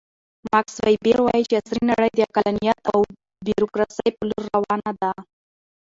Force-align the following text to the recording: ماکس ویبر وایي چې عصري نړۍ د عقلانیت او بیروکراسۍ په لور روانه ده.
ماکس 0.49 0.75
ویبر 0.85 1.17
وایي 1.23 1.43
چې 1.49 1.55
عصري 1.59 1.81
نړۍ 1.91 2.09
د 2.13 2.19
عقلانیت 2.27 2.79
او 2.91 2.99
بیروکراسۍ 3.45 4.09
په 4.17 4.23
لور 4.29 4.43
روانه 4.55 4.91
ده. 5.01 5.11